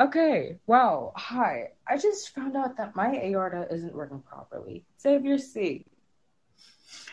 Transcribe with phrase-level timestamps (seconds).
[0.00, 1.12] Okay, wow.
[1.14, 1.70] Hi.
[1.88, 4.84] I just found out that my aorta isn't working properly.
[4.96, 5.86] Save your seat.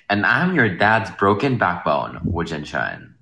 [0.09, 3.13] And I'm your dad's broken backbone, Wu Jinshen.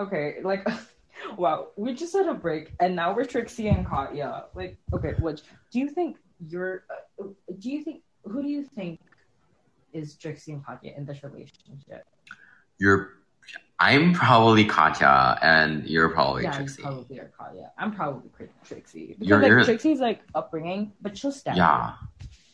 [0.00, 0.66] Okay, like,
[1.36, 1.68] wow.
[1.76, 4.46] We just had a break, and now we're Trixie and Katya.
[4.54, 6.16] Like, okay, which do you think
[6.48, 6.84] you're?
[6.90, 7.26] Uh,
[7.58, 9.00] do you think who do you think
[9.92, 12.04] is Trixie and Katya in this relationship?
[12.78, 13.21] You're
[13.78, 16.82] I'm probably Katya, and you're probably yeah, Trixie.
[16.82, 17.72] you probably Katya.
[17.78, 18.30] I'm probably
[18.64, 21.56] Trixie because You're- like you're- Trixie's like upbringing, but she'll stab.
[21.56, 21.62] you.
[21.62, 21.94] Yeah,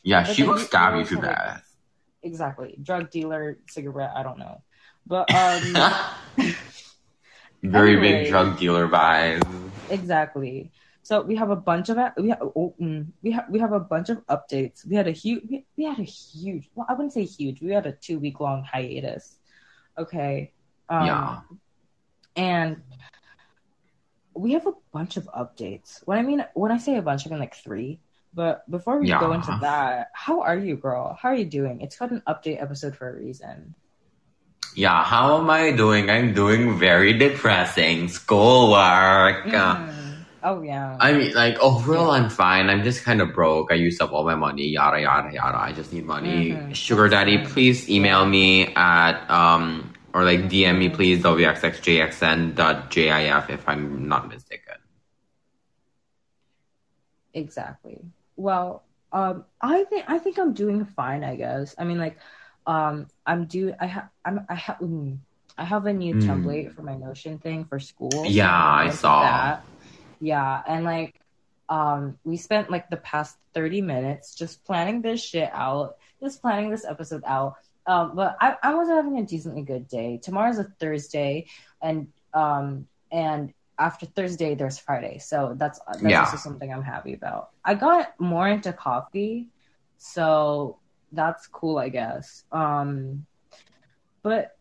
[0.05, 0.25] yeah.
[0.27, 1.77] But She will stab you you to like- death.
[2.23, 2.79] exactly.
[2.83, 4.13] Drug dealer, cigarette.
[4.17, 4.63] I don't know,
[5.07, 5.75] but um.
[7.63, 8.23] Very Anyway.
[8.23, 9.43] big drug dealer vibes.
[9.91, 10.71] Exactly.
[11.03, 13.81] So we have a bunch of we have oh, mm, we have we have a
[13.81, 14.87] bunch of updates.
[14.87, 17.61] We had a huge we, we had a huge well I wouldn't say huge.
[17.61, 19.39] We had a two week long hiatus.
[19.99, 20.53] Okay.
[20.89, 21.41] Um, Yeah.
[22.37, 22.83] And
[24.35, 26.01] we have a bunch of updates.
[26.07, 27.99] When I mean when I say a bunch, I mean like three.
[28.35, 31.19] But before we go into that, how are you, girl?
[31.21, 31.81] How are you doing?
[31.81, 33.75] It's called an update episode for a reason.
[34.77, 36.09] Yeah, how am I doing?
[36.11, 39.47] I'm doing very depressing schoolwork.
[39.47, 39.95] Mm.
[40.45, 40.97] Oh yeah.
[41.01, 42.71] I mean, like overall, I'm fine.
[42.71, 43.73] I'm just kind of broke.
[43.73, 44.69] I used up all my money.
[44.69, 45.59] Yada yada yada.
[45.59, 46.53] I just need money.
[46.53, 46.75] Mhm.
[46.77, 54.09] Sugar daddy, please email me at um or like DM me please wxxjxn.jif if I'm
[54.09, 54.75] not mistaken.
[57.35, 58.01] Exactly.
[58.37, 61.25] Well, um, I think I think I'm doing fine.
[61.25, 61.75] I guess.
[61.79, 62.19] I mean, like,
[62.67, 65.19] um, I'm do I have I'm I have mm,
[65.57, 66.23] I have a new Mm.
[66.25, 68.25] template for my Notion thing for school.
[68.25, 69.23] Yeah, I'm I saw.
[69.23, 69.65] that.
[70.21, 71.15] Yeah, and like,
[71.69, 76.71] um, we spent like the past thirty minutes just planning this shit out, just planning
[76.71, 77.55] this episode out.
[77.89, 80.21] Um, but I I was having a decently good day.
[80.23, 81.47] Tomorrow's a Thursday,
[81.81, 85.19] and um, and after Thursday, there's Friday.
[85.19, 86.21] So that's that's Yeah.
[86.21, 87.49] also something I'm happy about.
[87.65, 89.49] I got more into coffee,
[89.97, 90.79] so
[91.13, 92.45] that's cool, I guess.
[92.53, 93.25] Um,
[94.23, 94.53] but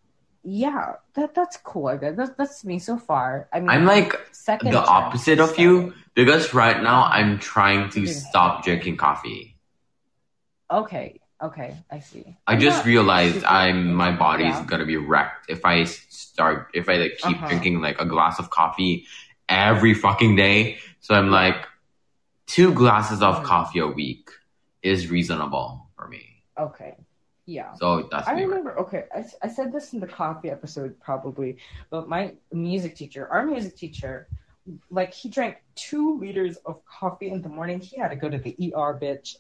[0.44, 1.88] yeah, that that's cool.
[1.88, 3.50] I guess that's that's me so far.
[3.52, 8.08] I mean, I'm like second the opposite of you because right now I'm trying to
[8.08, 9.58] stop drinking coffee.
[10.72, 12.38] Okay, okay, I see.
[12.48, 14.66] I I'm just realized I'm my body's Yeah.
[14.66, 17.48] gonna be wrecked if I start if I like keep Uh-huh.
[17.48, 19.06] drinking like a glass of coffee
[19.50, 20.78] every fucking day.
[21.00, 21.66] So I'm like
[22.48, 23.44] two glasses of Mhm.
[23.44, 24.30] coffee a week
[24.82, 26.44] is reasonable for me.
[26.58, 26.96] Okay,
[27.46, 27.74] yeah.
[27.76, 28.42] So that's I me.
[28.42, 31.58] right remember, okay, I, I said this in the coffee episode probably,
[31.90, 34.28] but my music teacher, our music teacher,
[34.90, 37.80] like he drank two liters of coffee in the morning.
[37.80, 39.36] He had to go to the ER, bitch.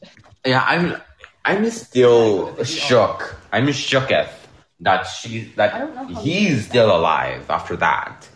[0.45, 0.95] Yeah, I'm
[1.47, 3.35] I'm still shook.
[3.51, 4.33] I'm shooketh
[4.81, 8.27] that she that don't know how he's he- still alive after that.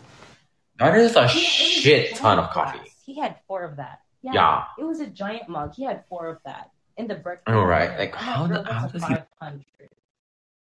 [0.78, 2.80] That is a He- it a shit ton of coffee.
[3.04, 4.00] He had four of that.
[4.22, 4.64] Yeah, Yeah.
[4.78, 5.74] It was a giant mug.
[5.74, 7.54] He had four of that in the breakfast.
[7.54, 9.64] All right, like, how the- how does he- 500.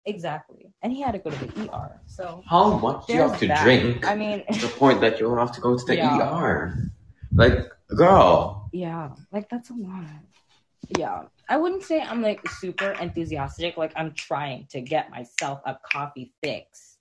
[0.04, 0.72] Exactly.
[0.80, 2.00] And he had to go to the ER.
[2.06, 3.62] So How much do you have to that.
[3.64, 6.16] drink I mean, to the point that you'll have to go to the Yeah.
[6.16, 6.74] ER?
[7.34, 8.68] Like, girl.
[8.72, 10.04] Yeah, like that's a lot.
[10.96, 13.76] Yeah, I wouldn't say I'm like super enthusiastic.
[13.76, 16.98] Like I'm trying to get myself a coffee fix.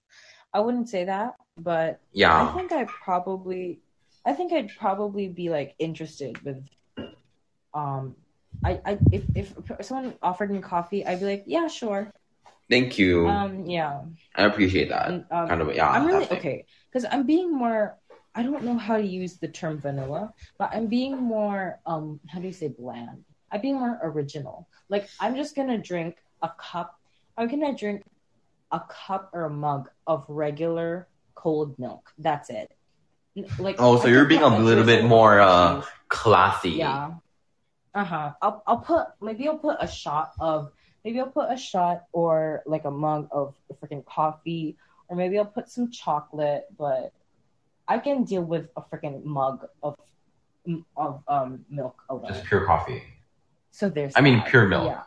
[0.53, 3.80] I wouldn't say that, but yeah, I think I probably,
[4.25, 6.63] I think I'd probably be like interested with,
[7.74, 8.16] um,
[8.63, 9.53] I, I if if
[9.86, 12.12] someone offered me coffee, I'd be like, yeah, sure.
[12.69, 13.28] Thank you.
[13.28, 14.02] Um, yeah.
[14.36, 15.09] I appreciate that.
[15.09, 15.90] And, um, kind of, yeah.
[15.90, 17.97] I'm really okay because I'm being more.
[18.34, 21.80] I don't know how to use the term vanilla, but I'm being more.
[21.86, 23.24] Um, how do you say bland?
[23.52, 24.68] I'm being more original.
[24.90, 27.00] Like I'm just gonna drink a cup.
[27.38, 28.04] I'm gonna drink
[28.72, 32.12] a cup or a mug of regular cold milk.
[32.18, 32.72] That's it.
[33.60, 36.72] Like Oh, so I you're being a little bit more, uh, Classy.
[36.72, 37.12] yeah.
[37.94, 38.31] Uh huh.
[38.42, 40.72] I'll I'll put maybe I'll put a shot of
[41.06, 44.77] maybe I'll put a shot or like a mug of freaking coffee
[45.07, 47.13] or maybe I'll put some chocolate, but
[47.88, 49.95] I can deal with a freaking mug of
[50.98, 52.27] of um milk alone.
[52.33, 53.01] Just pure coffee.
[53.77, 54.97] So there's I mean, pure milk.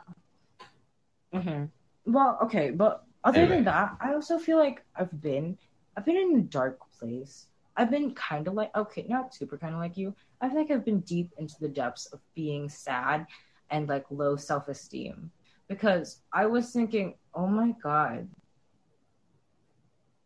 [1.32, 1.42] Yeah.
[1.42, 1.64] hmm
[2.06, 3.56] Well, okay, but other Anyway.
[3.56, 5.58] than that, I also feel like I've been
[5.96, 7.48] I've been in a dark place.
[7.76, 10.14] I've been kind of like okay, not super kind of like you.
[10.40, 13.26] I feel like I've been deep into the depths of being sad
[13.70, 15.32] and like low self esteem
[15.66, 18.28] because I was thinking, oh my god,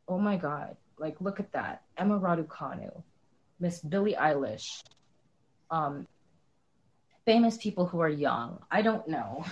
[0.07, 3.03] oh my god, like look at that, Emma Raducanu,
[3.59, 4.83] Miss Billie Eilish,
[5.71, 6.07] um,
[7.25, 8.59] famous people who are young.
[8.71, 9.45] I don't know.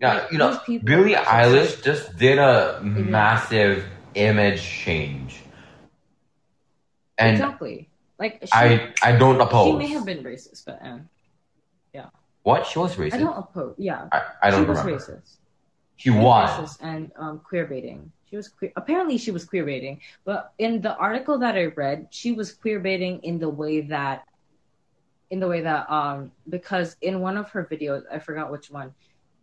[0.00, 3.84] Yeah, Like, you know, people- Billie Eilish just did a massive
[4.14, 5.40] image change.
[7.18, 7.88] And exactly.
[8.18, 9.66] Like she, I I don't oppose.
[9.66, 11.08] she may have been racist, but um,
[11.92, 12.06] yeah.
[12.42, 12.66] What?
[12.66, 13.14] She was racist.
[13.14, 13.74] I don't oppose.
[13.78, 14.98] Yeah, I, I don't she was remember.
[14.98, 15.36] racist.
[15.96, 16.50] She was.
[16.50, 18.10] racist and um, queer baiting.
[18.30, 18.72] She was queer.
[18.76, 20.00] Apparently, she was queer baiting.
[20.24, 24.24] But in the article that I read, she was queer baiting in the way that,
[25.32, 28.94] in the way that, um, because in one of her videos, I forgot which one,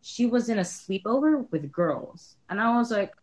[0.02, 3.14] she was in a sleepover with girls, and I was like,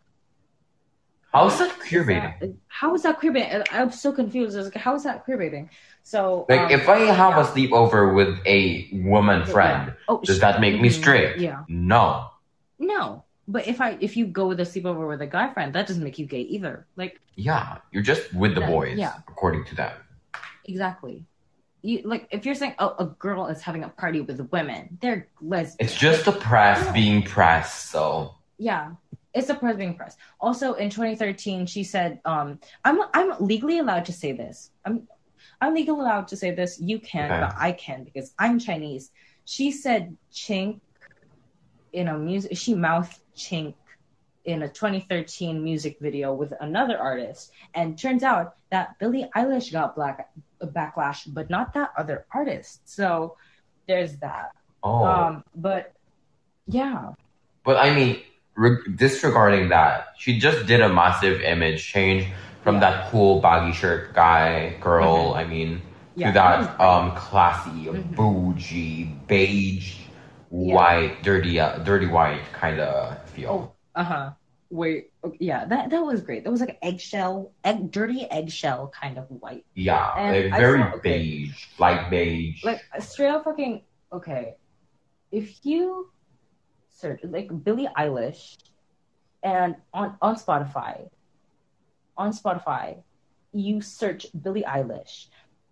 [1.33, 2.59] How's that queer baiting?
[2.69, 3.63] How is that queer baiting?
[3.71, 4.57] I'm so confused.
[4.57, 5.69] I was like, how is that queer baiting?
[6.03, 7.43] So, Like, um, if I have yeah.
[7.43, 11.37] a sleepover with a woman friend, oh, does that make me mhm, straight?
[11.39, 11.65] Yeah.
[11.69, 12.31] No.
[12.79, 13.25] No.
[13.49, 16.03] But if I if you go with a sleepover with a guy friend, that doesn't
[16.03, 16.87] make you gay either.
[16.97, 19.15] Like Yeah, you're just with the Yeah, boys, yeah.
[19.29, 19.93] according to them.
[20.65, 21.25] exactly.
[21.87, 25.29] You like if you're saying oh a girl is having a party with women, they're
[25.41, 25.77] lesbian.
[25.79, 28.35] It's just the press being pressed, so.
[28.59, 28.93] yeah.
[29.39, 30.19] It's the press being pressed.
[30.41, 34.71] Also in 2013, she said, um, I'm I'm legally allowed to say this.
[34.87, 35.07] I'm
[35.61, 36.81] I'm legally allowed to say this.
[36.81, 37.41] You can, Okay.
[37.41, 39.11] but I can because I'm Chinese.
[39.45, 40.81] She said chink
[41.93, 43.75] in a music she mouthed chink
[44.47, 49.95] in a 2013 music video with another artist and turns out that Billie Eilish got
[49.97, 50.31] black
[50.63, 53.37] backlash but not that other artist so
[53.89, 54.53] there's that
[54.83, 55.05] Oh.
[55.05, 55.93] um but
[56.67, 57.13] yeah
[57.65, 58.23] But I mean,
[58.55, 62.27] re- disregarding that, she just did a massive image change
[62.63, 62.81] from Yeah.
[62.87, 65.37] that cool baggy shirt guy, girl, Mhm.
[65.37, 65.71] I mean,
[66.15, 68.15] yeah to that um classy, Mhm.
[68.15, 69.99] bougie, beige,
[70.51, 70.75] Yeah.
[70.75, 73.51] white, dirty, uh, dirty white kind of feel.
[73.51, 74.31] Oh, uh huh.
[74.69, 76.43] Wait, okay, yeah, that that was great.
[76.45, 79.65] That was like eggshell, egg, dirty eggshell kind of white.
[79.75, 81.23] Yeah, And very saw- okay.
[81.23, 82.65] beige, light beige.
[82.65, 83.83] Like straight up fucking
[84.13, 84.57] okay.
[85.31, 86.11] If you
[86.91, 88.57] search like Billie Eilish,
[89.43, 91.09] and on on Spotify,
[92.17, 93.03] on Spotify,
[93.53, 95.29] you search Billie Eilish,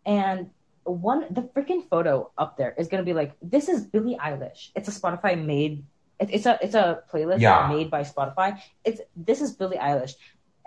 [0.06, 0.50] and
[0.84, 4.70] one the freaking photo up there is gonna be like this is Billie Eilish.
[4.76, 5.82] It's a Spotify made.
[6.24, 7.68] It- It's a it's a playlist Yeah.
[7.68, 8.60] made by Spotify.
[8.84, 10.14] It's this is Billie Eilish,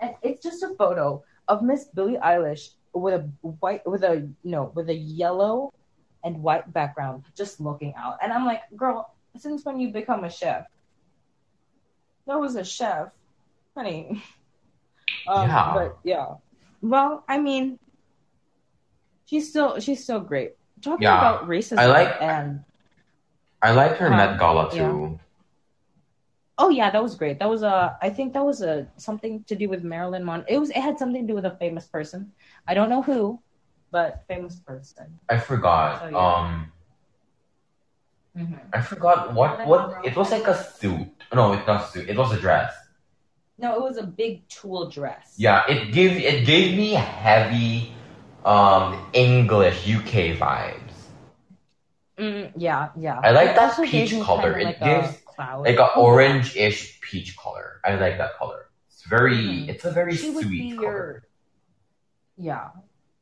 [0.00, 3.22] and it's just a photo of Miss Billie Eilish with a
[3.60, 5.72] white with a you know with a yellow
[6.24, 8.18] and white background, just looking out.
[8.22, 10.66] And I'm like, girl, since when you become a chef?
[12.26, 13.08] That was a chef,
[13.76, 14.22] honey.
[15.26, 15.72] Um, Yeah.
[15.74, 16.34] But yeah.
[16.82, 17.78] Well, I mean,
[19.24, 20.56] she's still she's still great.
[20.82, 21.18] Talking Yeah.
[21.18, 22.64] about racism I like- and
[23.62, 24.88] I liked her Met Gala yeah.
[26.58, 27.38] Oh yeah, that was great.
[27.38, 30.46] That was a I think that was a something to do with Marilyn Monroe.
[30.48, 32.32] It was it had something to do with a famous person.
[32.66, 33.40] I don't know who,
[33.90, 35.18] but famous person.
[35.28, 36.02] I forgot.
[36.02, 36.18] Oh, yeah.
[36.18, 36.72] Um,
[38.34, 41.08] hmm I forgot what what it was like a suit.
[41.34, 42.08] No, it's not a suit.
[42.08, 42.74] It was a dress.
[43.58, 45.34] No, it was a big tulle dress.
[45.36, 47.92] Yeah, it gave it gave me heavy
[48.44, 50.94] um English UK vibes.
[52.18, 53.20] Mm, yeah, yeah.
[53.22, 54.58] I like It that peach color.
[54.58, 55.62] kinda It a gives, cloud.
[55.70, 57.78] Like a Oh, orange-ish peach color.
[57.86, 58.66] I like that color.
[58.90, 59.68] It's very Mhm.
[59.70, 61.24] it's a very she would be sweet your color.
[62.36, 62.70] yeah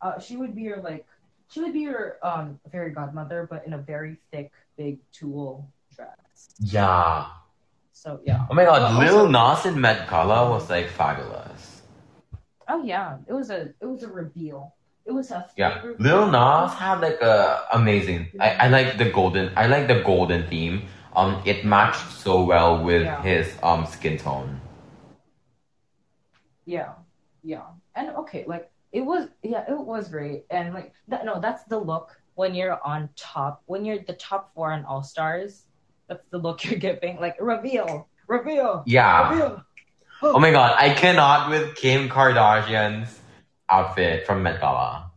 [0.00, 1.05] uh, she would be your like
[1.52, 6.49] she would be your um fairy godmother but in a very thick big tulle dress
[6.61, 7.26] Yeah.
[7.93, 11.83] so yeah Oh my god, Well, Lil also- Nas in Met Gala was like fabulous.
[12.69, 14.75] oh yeah it was a it was a reveal
[15.07, 16.33] it was a Yeah, fake Lil reveal.
[16.37, 18.26] Nas had like a amazing.
[18.41, 19.52] I, I like the golden.
[19.57, 20.88] I like the golden theme.
[21.17, 23.23] Um, it matched so well with Yeah.
[23.23, 24.61] his um skin tone.
[26.69, 26.93] yeah
[27.45, 27.63] yeah
[27.95, 31.79] and okay like it was yeah it was great and like that no that's the
[31.79, 35.67] look when you're on top when you're the top four on all stars
[36.09, 39.31] that's the look you're giving like reveal reveal Yeah.
[39.31, 39.63] reveal
[40.23, 43.21] Oh my god, I cannot with Kim Kardashian's
[43.69, 45.13] outfit from Met Gala.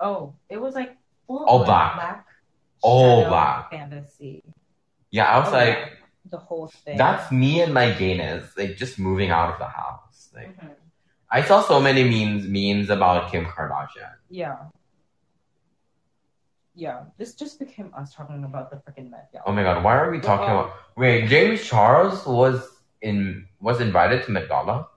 [0.00, 0.96] Oh, it was like
[1.28, 2.25] All on black.
[2.82, 3.70] All shadow black.
[3.70, 4.42] fantasy.
[5.10, 5.92] Yeah, I was Oh, like.
[6.28, 6.96] The whole thing.
[6.98, 10.30] that's me and my gayness, like just moving out of the house.
[10.34, 10.74] Like, Mhm.
[11.30, 14.14] I saw so many memes memes about Kim Kardashian.
[14.28, 14.56] Yeah.
[16.74, 17.04] Yeah.
[17.16, 19.44] This just became us talking about the freaking Met Gala.
[19.46, 20.64] Oh my god, why are we talking Uh-oh.
[20.64, 20.72] about?
[20.96, 22.68] Wait, James Charles was
[23.00, 24.88] in was invited to Met Gala.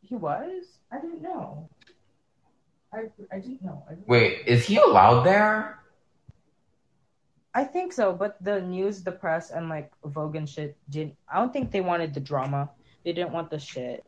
[0.00, 0.78] He was?
[0.92, 1.68] I didn't know.
[2.92, 3.82] I I didn't know.
[3.88, 5.80] I, didn't- Wait, is he allowed there?
[7.54, 11.16] I think so, but the news, the press, and like Vogue and shit didn't.
[11.32, 12.70] I don't think they wanted the drama.
[13.04, 14.04] They didn't want the shit.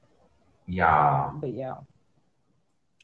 [0.66, 1.28] Yeah.
[1.28, 1.76] Um, but yeah.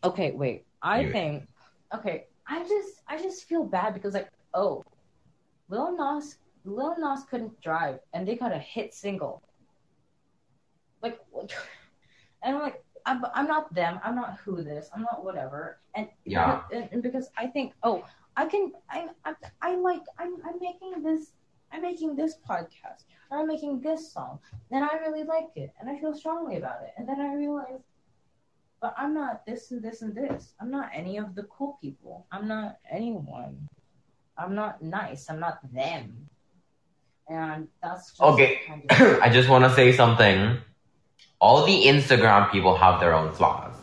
[0.04, 0.66] Okay, wait.
[0.82, 1.48] I You- think
[1.94, 2.26] okay.
[2.46, 4.84] I just I just feel bad because like oh,
[5.70, 9.42] Lil Nas Lil Nas couldn't drive and they got a hit single.
[11.02, 11.18] Like,
[12.42, 14.00] and I'm like, I'm, I'm not them.
[14.04, 14.88] I'm not who this.
[14.94, 15.78] I'm not whatever.
[15.94, 16.62] And Yeah.
[16.72, 18.04] and, and because I think, oh,
[18.36, 18.72] I can.
[18.90, 20.02] I I, I like.
[20.18, 21.32] I'm I'm making this.
[21.72, 23.04] I'm making this podcast.
[23.30, 24.38] Or I'm making this song,
[24.70, 26.92] and I really like it, and I feel strongly about it.
[26.98, 27.80] And then I realize,
[28.80, 30.52] but I'm not this and this and this.
[30.60, 32.26] I'm not any of the cool people.
[32.30, 33.66] I'm not anyone.
[34.36, 35.30] I'm not nice.
[35.30, 36.28] I'm not them.
[37.28, 38.60] And that's just Okay.
[38.66, 40.58] kind of- I just want to say something.
[41.44, 43.74] All the Instagram people have their own flaws.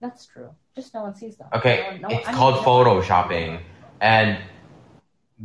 [0.00, 0.48] That's true.
[0.74, 1.48] Just no one sees them.
[1.52, 3.60] Okay, No one- no one- it's mean, called photoshopping,
[4.00, 4.38] and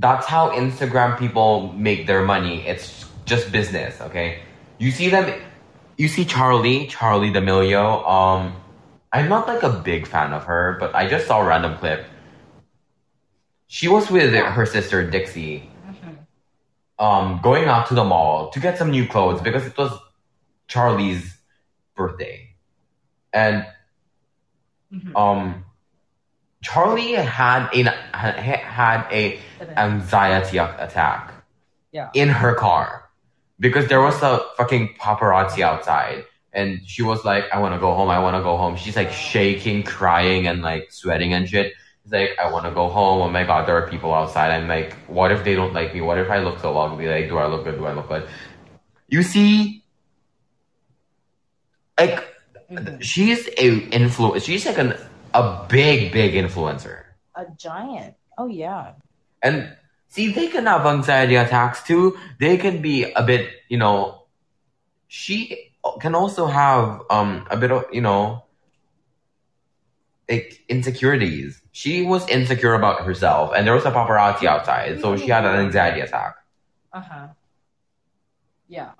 [0.05, 2.65] that's how Instagram people make their money.
[2.65, 3.99] It's just business.
[4.07, 4.39] Okay,
[4.77, 5.25] you see them,
[5.97, 7.85] you see Charli, Charli D'Amelio.
[8.09, 8.55] Um,
[9.11, 12.05] I'm not like a big fan of her, but I just saw a random clip.
[13.67, 17.03] She was with her sister Dixie, Mhm.
[17.05, 19.91] um, going out to the mall to get some new clothes because it was
[20.69, 21.37] Charli's
[21.95, 22.49] birthday,
[23.33, 23.65] and
[24.93, 25.15] Mhm.
[25.15, 25.65] um
[26.63, 27.83] Charli had a
[28.17, 29.39] had, had a
[29.77, 31.31] anxiety attack
[31.91, 32.09] Yeah.
[32.13, 33.05] in her car
[33.59, 37.93] because there was a fucking paparazzi outside and she was like I want to go
[37.93, 38.75] home I want to go home.
[38.75, 41.73] She's like shaking crying and like sweating and shit.
[42.03, 43.21] She's like I want to go home.
[43.21, 44.51] Oh my god there are people outside.
[44.51, 46.01] I'm like what if they don't like me?
[46.01, 47.07] What if I look so ugly?
[47.07, 47.77] Like do I look good?
[47.77, 48.27] Do I look good?
[49.07, 49.78] You see
[51.99, 52.23] like
[52.71, 53.01] Mhm.
[53.01, 54.93] she's a influ she's like an
[55.33, 57.03] a big big influencer
[57.35, 58.15] A giant.
[58.37, 58.93] Oh yeah.
[59.41, 59.75] and
[60.09, 64.23] see they can have anxiety attacks too they can be a bit you know
[65.07, 68.43] she can also have um a bit of you know
[70.29, 75.27] like insecurities she was insecure about herself and there was a paparazzi outside so she
[75.27, 76.35] had an anxiety attack
[76.93, 77.27] Uh huh.
[78.67, 78.91] Yeah.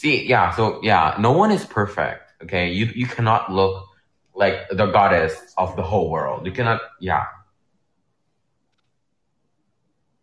[0.00, 2.22] See, yeah, so yeah, no one is perfect.
[2.44, 3.84] Okay, you you cannot look
[4.34, 6.46] like the goddess of the whole world.
[6.46, 6.80] You cannot.
[7.00, 7.26] Yeah.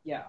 [0.04, 0.24] Yeah.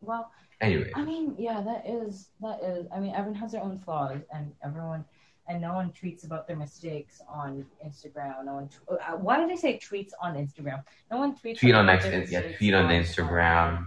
[0.00, 0.30] Well,
[0.62, 2.86] Anyway, I mean, yeah, that is that is.
[2.94, 5.04] I mean, everyone has their own flaws, and everyone,
[5.48, 8.44] and no one tweets about their mistakes on Instagram.
[8.44, 8.68] No one.
[8.68, 10.82] Tw- uh, why did I say tweets on Instagram?
[11.10, 11.60] No one tweets.
[11.60, 13.86] tweet on their Yeah, tweet on on- Instagram.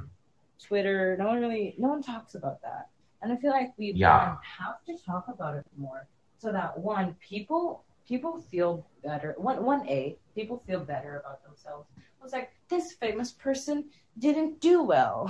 [0.63, 1.15] Twitter.
[1.17, 1.73] No one really.
[1.77, 2.89] No one talks about that,
[3.23, 4.37] and I feel like we Yeah.
[4.59, 6.07] have to talk about it more,
[6.39, 9.35] so that one people people feel better.
[9.37, 11.87] One one a people feel better about themselves.
[11.97, 13.89] I was like, this famous person
[14.19, 15.29] didn't do well,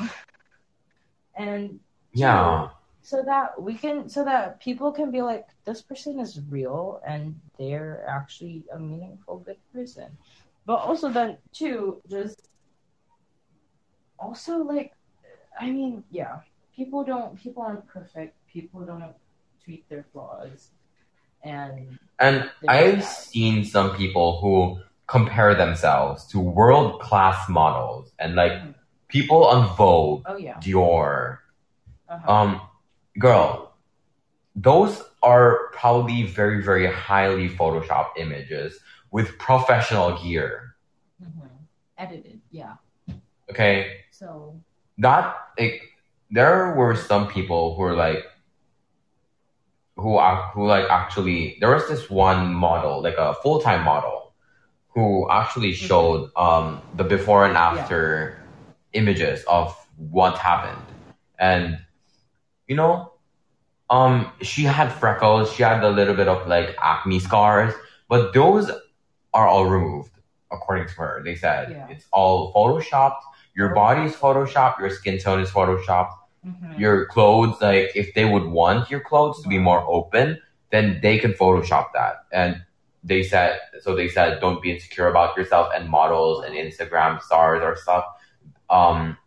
[1.38, 1.80] and
[2.14, 2.70] Yeah,
[3.02, 7.40] so that we can so that people can be like this person is real and
[7.58, 10.18] they're actually a meaningful good person
[10.66, 12.50] but also then too just
[14.20, 14.94] also like
[15.60, 16.40] i mean yeah
[16.76, 19.14] people don't people aren't perfect people don't
[19.64, 20.70] treat their flaws
[21.44, 28.54] and and I've seen some people who compare themselves to world class models and like
[29.10, 31.40] people on Vogue, oh yeah Dior.
[32.10, 32.32] uh-huh.
[32.32, 32.62] Um,
[33.20, 33.76] girl,
[34.56, 38.80] those are probably very very highly photoshopped images
[39.12, 40.76] with professional gear.
[41.22, 41.50] Mhm.
[41.98, 42.76] edited yeah
[43.50, 44.60] Okay, so
[44.98, 45.82] that like
[46.34, 48.26] there were some people who were like
[49.96, 54.34] who are who like actually there was this one model like a full-time model
[54.90, 58.40] who actually showed um the before and after
[58.94, 60.82] images of what happened.
[61.38, 61.78] And
[62.68, 63.14] you know
[63.92, 67.74] um she had freckles she had a little bit of like acne scars
[68.10, 68.72] but those
[69.36, 70.12] are all removed
[70.52, 71.70] according to her they said.
[71.70, 71.88] Yeah.
[71.90, 73.22] it's all photoshopped
[73.56, 76.14] your body is photoshopped your skin tone is photoshopped
[76.46, 76.78] mhm.
[76.78, 80.40] your clothes like if they would want your clothes to be more open
[80.72, 82.26] then they can photoshop that.
[82.32, 82.64] And
[83.04, 87.62] they said so they said don't be insecure about yourself and models and instagram stars
[87.64, 88.06] or stuff.
[88.70, 89.18] Um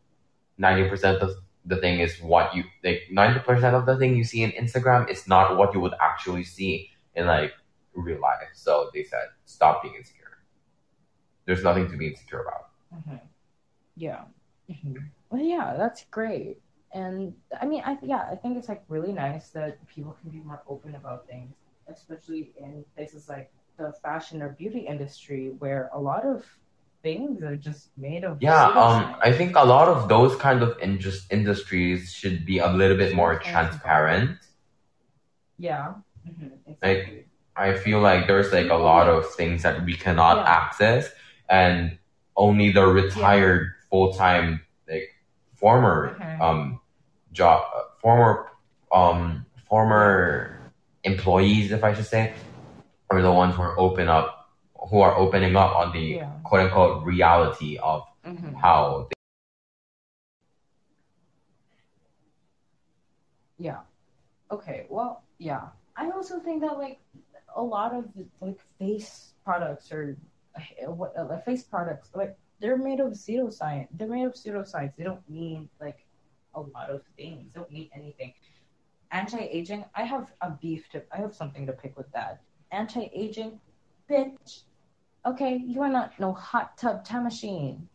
[0.58, 1.30] 90% of
[1.64, 5.26] the thing is what you like 90% of the thing you see in instagram is
[5.28, 7.52] not what you would actually see in like
[7.94, 8.50] real life.
[8.54, 10.38] So they said stop being insecure.
[11.46, 12.68] There's nothing to be insecure about.
[12.92, 13.16] Hmm
[13.96, 14.24] Yeah.
[14.68, 14.96] hmm
[15.30, 16.60] Well, yeah, that's great.
[16.94, 20.38] And I mean, I yeah, I think it's like really nice that people can be
[20.38, 21.54] more open about things,
[21.88, 26.44] especially in places like the fashion or beauty industry, where a lot of
[27.02, 29.16] things are just made of Yeah, um.
[29.22, 33.14] I think a lot of those kind of indus- industries should be a little bit
[33.14, 34.38] more transparent.
[35.58, 37.26] yeah, hmm exactly.
[37.56, 40.44] I feel like there's like a lot of things that we cannot Yeah.
[40.46, 41.10] access,
[41.48, 41.98] and
[42.36, 44.65] only the retired full time like
[45.56, 46.40] former Mhm.
[46.40, 46.80] um
[47.32, 47.64] job
[48.00, 48.48] former
[48.92, 50.58] um former
[51.04, 52.34] employees, if I should say,
[53.10, 54.50] are the ones who are open up,
[54.90, 56.30] who are opening up on the Yeah.
[56.44, 58.54] quote unquote reality of Mhm.
[58.54, 59.08] how.
[63.58, 63.80] Yeah.
[64.50, 64.86] Okay.
[64.88, 65.68] Well, yeah.
[65.96, 67.00] I also think that like
[67.54, 68.04] a lot of
[68.40, 70.16] like face products or
[70.86, 73.88] what uh, face products like they're made of pseudoscience.
[73.92, 74.92] They're made of pseudoscience.
[74.96, 76.06] They don't mean like
[76.54, 77.46] a lot of things.
[77.52, 78.32] They don't mean anything.
[79.12, 79.84] Anti-aging.
[79.94, 81.02] I have a beef to.
[81.12, 82.40] I have something to pick with that.
[82.72, 83.60] Anti-aging,
[84.10, 84.62] bitch.
[85.24, 87.88] Okay, you are not no hot tub time machine.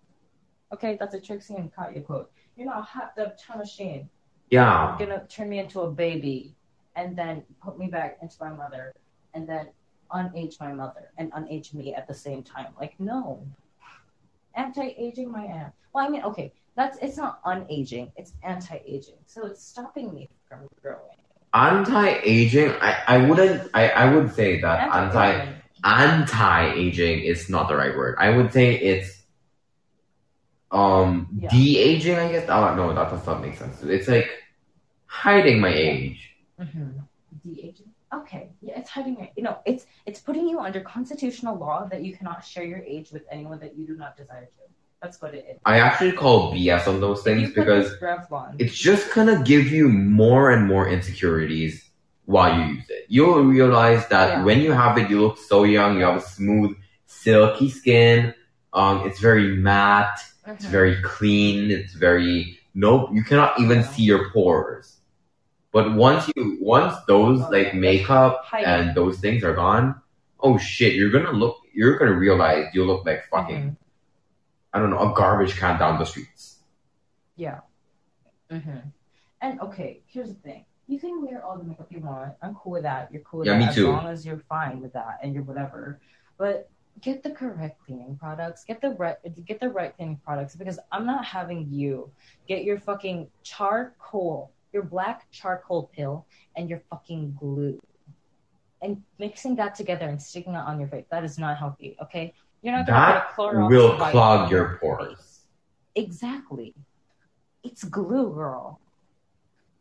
[0.74, 2.32] Okay, that's a Trixie and Katya quote.
[2.56, 4.10] You're not a hot tub time machine
[4.50, 4.96] Yeah.
[5.00, 6.56] gonna turn me into a baby
[6.96, 8.94] and then put me back into my mother
[9.34, 9.70] and then
[10.12, 12.74] unage my mother and unage me at the same time.
[12.80, 13.46] Like no.
[14.56, 15.74] Anti-aging my aunt.
[15.94, 19.16] Well, I mean, okay, that's it's not unaging, it's anti-aging.
[19.26, 21.18] So it's stopping me from growing.
[21.54, 27.22] Anti-aging, I, I wouldn't, I, I would say that anti, Anti-aging.
[27.24, 28.16] is not the right word.
[28.20, 29.22] I would say it's
[30.72, 31.50] um Yeah.
[31.50, 32.48] de-aging, I guess.
[32.50, 33.84] Oh no, that does not make sense.
[33.84, 34.30] It's like
[35.08, 36.32] hiding my age.
[36.60, 37.00] Mm-hmm.
[37.44, 37.92] De-aging.
[38.14, 39.32] Okay, yeah, it's hiding it.
[39.38, 43.12] You know, it's it's putting you under constitutional law that you cannot share your age
[43.12, 44.52] with anyone that you do not desire to.
[45.02, 45.58] That's what it is.
[45.66, 47.94] I actually call BS on those things you because
[48.60, 51.90] it's just gonna give you more and more insecurities
[52.26, 53.06] while you use it.
[53.08, 54.44] You'll realize that Yeah.
[54.44, 55.98] when you have it, you look so young.
[55.98, 56.76] You have a smooth,
[57.06, 58.34] silky skin.
[58.74, 60.20] Um, it's very matte.
[60.48, 60.70] It's Mhm.
[60.70, 61.72] very clean.
[61.72, 63.10] It's very nope.
[63.14, 63.88] You cannot even Yeah.
[63.88, 64.98] see your pores.
[65.72, 70.02] But once you once those like makeup and those things are gone,
[70.40, 71.58] oh shit, you're gonna look.
[71.74, 73.78] You're gonna realize you look like fucking Mhm.
[74.74, 76.60] I don't know a garbage can down the streets.
[77.36, 77.60] Yeah.
[78.50, 78.80] hmm
[79.42, 80.66] And okay, here's the thing.
[80.88, 82.34] You can wear all the makeup you want.
[82.42, 83.12] I'm cool with that.
[83.12, 83.88] You're cool with Yeah, that me as too.
[83.92, 86.00] long as you're fine with that and you're whatever.
[86.38, 86.70] But
[87.00, 88.66] get the correct cleaning products.
[88.66, 92.12] Get the right get the right cleaning products because I'm not having you
[92.48, 97.80] get your fucking charcoal, your black charcoal pill and your fucking glue.
[98.82, 101.06] And mixing that together and sticking it on your face.
[101.12, 102.34] That is not healthy, okay?
[102.62, 105.42] You're not gonna That will clog your pores.
[105.96, 106.74] Exactly.
[107.64, 108.80] It's glue, girl.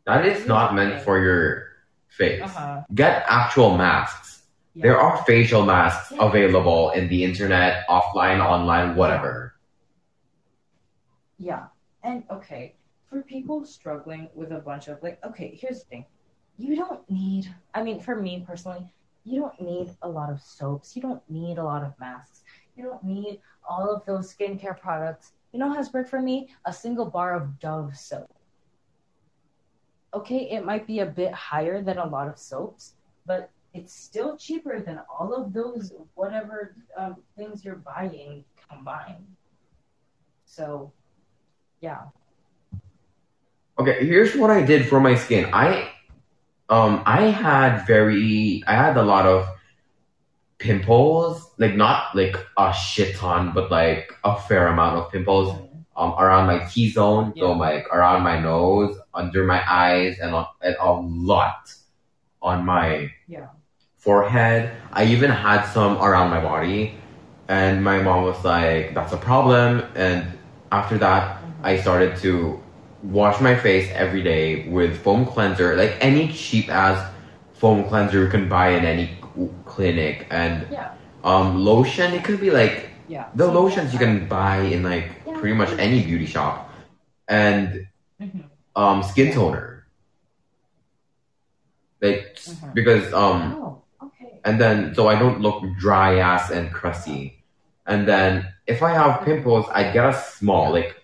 [0.05, 1.67] That is not meant for your
[2.09, 2.41] face.
[2.43, 2.81] Uh-huh.
[2.93, 4.43] Get actual masks.
[4.73, 4.83] Yeah.
[4.83, 6.25] There are facial masks Yeah.
[6.27, 9.55] available in the internet, offline, online, whatever.
[11.37, 11.67] Yeah.
[12.03, 12.75] And okay,
[13.11, 16.05] for people struggling with a bunch of like, okay, here's the thing.
[16.57, 18.89] You don't need, I mean, for me personally,
[19.25, 20.95] you don't need a lot of soaps.
[20.95, 22.43] You don't need a lot of masks.
[22.75, 25.33] You don't need all of those skincare products.
[25.51, 26.49] You know has worked for me?
[26.65, 28.33] A single bar of Dove soap.
[30.13, 32.95] Okay, it might be a bit higher than a lot of soaps,
[33.25, 39.25] but it's still cheaper than all of those whatever um, things you're buying combined.
[40.45, 40.91] So,
[41.81, 42.03] yeah.
[43.81, 45.49] Okay, here's what I did for my skin.
[45.51, 45.89] I
[46.69, 49.49] um I had very I had a lot of
[50.59, 55.57] pimples, like not like a shit ton, but like a fair amount of pimples
[55.97, 60.45] um around my T zone, so like around my nose, under my eyes, and a,
[60.61, 61.73] and a lot
[62.39, 63.47] on my Yeah.
[63.97, 64.77] forehead.
[64.93, 66.93] I even had some around my body,
[67.49, 70.37] and my mom was like, "That's a problem." And
[70.71, 72.60] after that, I started to
[73.03, 77.11] wash my face every day with foam cleanser, like any cheap ass
[77.53, 79.09] foam cleanser you can buy in any
[79.65, 80.91] clinic, and Yeah.
[81.23, 82.13] um, lotion.
[82.13, 83.25] It could be like Yeah.
[83.35, 85.37] the So, lotions you can buy in like Yeah.
[85.37, 86.69] pretty much any beauty shop,
[87.27, 87.87] and
[88.19, 88.43] Mhm.
[88.75, 89.85] um, skin toner.
[92.01, 92.73] Like Mhm.
[92.73, 94.39] because um Oh, okay.
[94.43, 97.43] and then so I don't look dry ass and crusty.
[97.85, 100.95] And then if I have pimples, I get a small, like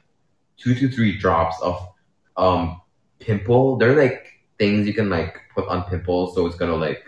[0.58, 1.88] two to three drops of
[2.36, 2.82] um
[3.20, 3.78] pimple.
[3.78, 4.28] They're like
[4.60, 7.04] things you can like put on pimples, so it's gonna like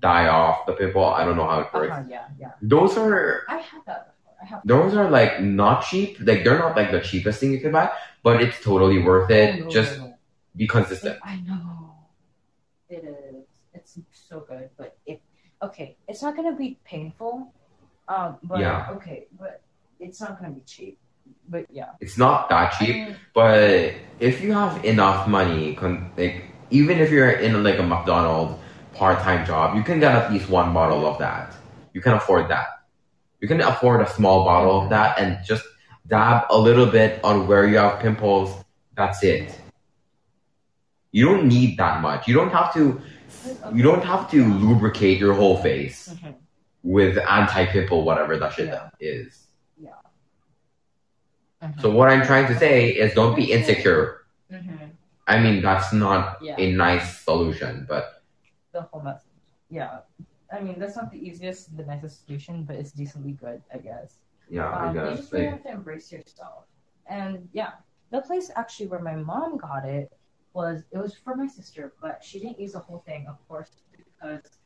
[0.00, 1.04] die off the pimple.
[1.04, 1.92] I don't know how it works.
[1.92, 2.52] Uh-huh, yeah, yeah.
[2.62, 4.34] Those are I had that before.
[4.42, 4.60] I have.
[4.64, 6.18] those are like not cheap.
[6.20, 7.90] Like they're not like the cheapest thing you can buy,
[8.22, 9.68] but it's totally worth it.
[9.70, 10.00] Just
[10.56, 11.18] be consistent.
[11.22, 11.94] I know.
[12.88, 13.44] It is.
[13.74, 15.20] It's so good, but it
[15.62, 15.96] okay.
[16.08, 17.52] It's not gonna be painful.
[18.08, 18.88] Um, but Yeah.
[18.92, 19.62] okay, but
[20.00, 20.98] it's not gonna be cheap.
[21.50, 21.90] But yeah.
[22.00, 22.94] It's not that I cheap.
[22.96, 27.82] mean, But if you have enough money, con- like even if you're in like a
[27.82, 28.54] McDonald's
[28.94, 31.54] part-time job, you can get at least one bottle of that.
[31.92, 32.68] You can afford that.
[33.40, 35.64] You can afford a small bottle of that and just
[36.06, 38.54] dab a little bit on where you have pimples.
[38.96, 39.58] That's it.
[41.10, 42.28] You don't need that much.
[42.28, 43.00] You don't have to
[43.74, 46.34] you don't have to lubricate your whole face Mhm.
[46.82, 48.90] with anti-pimple, whatever that shit Yeah.
[49.00, 49.46] is.
[51.62, 51.80] Mhm.
[51.80, 54.26] So what I'm trying to say is, don't be insecure.
[54.50, 54.92] Mhm.
[55.26, 56.56] I mean, that's not Yeah.
[56.58, 58.22] a nice solution, but
[58.72, 59.26] the whole message.
[59.68, 60.00] Yeah.
[60.52, 64.18] I mean, that's not the easiest, the nicest solution, but it's decently good, I guess.
[64.48, 66.64] yeah, I Um, you just really Like, have to embrace yourself.
[67.06, 67.74] And yeah,
[68.10, 70.12] the place actually where my mom got it
[70.54, 73.70] was it was for my sister, but she didn't use the whole thing, of course,
[73.92, 74.58] because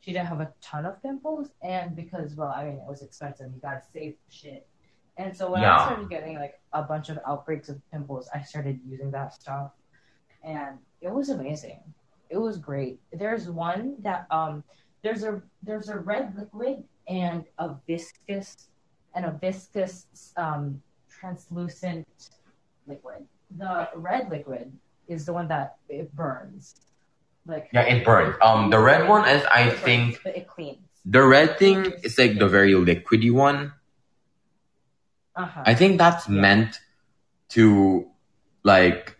[0.00, 3.52] she didn't have a ton of pimples, and because well, I mean, it was expensive.
[3.54, 4.66] You gotta save shit.
[5.18, 5.76] And so when Yeah.
[5.76, 9.72] I started getting like a bunch of outbreaks of pimples, I started using that stuff,
[10.44, 11.80] and it was amazing.
[12.30, 13.00] It was great.
[13.12, 14.62] There's one that um,
[15.02, 18.68] there's a there's a red liquid and a viscous
[19.14, 22.06] and a viscous um, translucent
[22.86, 23.26] liquid.
[23.56, 24.70] The red liquid
[25.08, 26.76] is the one that it burns.
[27.46, 28.36] Like yeah, it burns.
[28.42, 30.84] Um, the red one is, I think, but it cleans.
[31.06, 33.72] the red thing is like the very liquidy one.
[35.38, 35.62] Uh-huh.
[35.64, 36.40] I think that's Yeah.
[36.42, 36.80] meant
[37.50, 38.06] to,
[38.64, 39.16] like,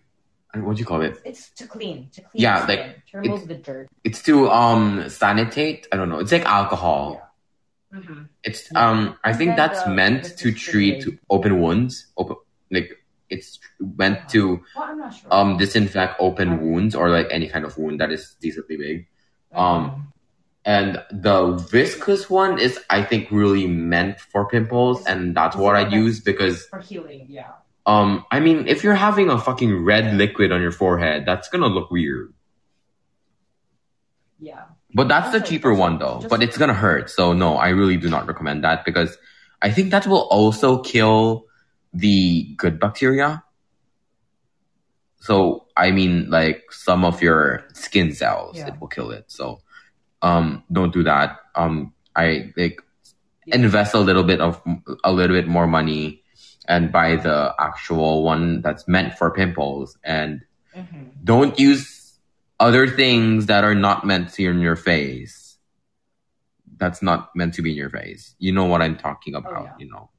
[0.55, 1.15] what do you call it?
[1.25, 2.43] it's to clean, to clean.
[2.43, 3.87] Yeah, the like, skin, to remove the dirt.
[4.03, 5.87] It's to um sanitate.
[5.93, 6.19] I don't know.
[6.19, 7.23] It's like alcohol.
[7.93, 8.83] hmm It's Yeah.
[8.91, 8.99] um.
[9.25, 11.31] I And think then that's the- meant the to treat disinfectant.
[11.31, 11.93] open wounds.
[12.21, 12.37] Open
[12.71, 12.91] like
[13.31, 15.29] it's meant to Well, I'm not sure.
[15.33, 16.63] um disinfect open Okay.
[16.65, 19.07] wounds or like any kind of wound that is decently big.
[19.55, 19.59] Mhm.
[19.63, 20.13] um,
[20.69, 25.89] And the viscous one is, I think, really meant for pimples, and that's what I
[25.89, 27.53] use because for healing, yeah.
[27.87, 28.27] um.
[28.31, 31.91] I mean, if you're having a fucking red liquid on your forehead, that's gonna look
[31.91, 32.35] weird.
[34.39, 34.65] Yeah.
[34.93, 36.21] But that's the cheaper one though.
[36.29, 37.09] but it's gonna hurt.
[37.09, 39.17] So no, I really do not recommend that because
[39.63, 41.47] I think that will also kill
[41.95, 43.43] the good bacteria.
[45.21, 48.69] So I mean, like some of your skin cells, Yeah.
[48.69, 49.33] it will kill it.
[49.33, 49.61] So
[50.23, 51.39] um, don't do that.
[51.55, 52.81] Um, I like
[53.47, 54.61] invest a little bit of
[55.05, 56.23] a little bit more money
[56.69, 60.41] and buy the actual one that's meant for pimples and
[60.75, 62.19] hmm don't use
[62.61, 65.59] other things that are not meant to be in your face.
[66.77, 68.35] That's not meant to be in your face.
[68.39, 69.73] You know what I'm talking about, Oh, yeah.
[69.79, 70.11] you know.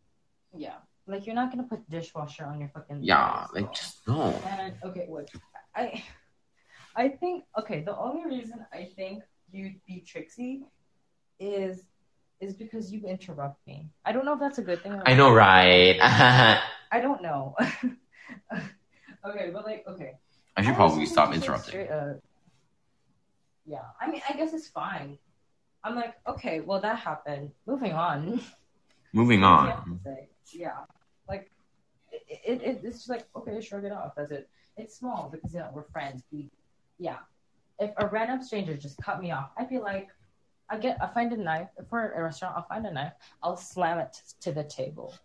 [0.55, 0.75] Yeah.
[1.07, 3.71] Like you're not gonna put dishwasher on your fucking Yeah, face, like so.
[3.73, 4.33] just no.
[4.45, 5.29] And okay, wait.
[5.75, 6.03] I
[6.95, 10.63] I think okay, the only reason I think you'd be Trixie
[11.39, 11.83] is
[12.39, 13.89] is because you interrupt me.
[14.05, 15.99] I don't know if that's a good thing or I know, right?
[16.91, 17.55] I don't know.
[19.25, 20.13] okay, but like okay.
[20.55, 21.87] I should I probably stop interrupting.
[23.65, 25.17] yeah, I mean, I guess it's fine.
[25.83, 27.51] I'm like, okay, well, that happened.
[27.65, 28.41] Moving on.
[29.13, 29.99] Moving You on.
[30.51, 30.79] Yeah,
[31.27, 31.51] like
[32.11, 34.13] it, it, it, it's just like okay, shrug it off.
[34.15, 34.49] That's it.
[34.77, 36.23] It's small because you know we're friends.
[36.31, 36.49] We,
[36.97, 37.17] yeah.
[37.79, 40.09] If a random stranger just cut me off, I'd be like,
[40.69, 41.69] I get, I find a knife.
[41.77, 43.13] If we're at a restaurant, I'll find a knife.
[43.41, 45.15] I'll slam it to the table,